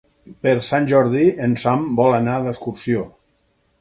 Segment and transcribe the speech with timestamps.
[0.45, 3.05] Per Sant Jordi en Sam vol anar d'excursió.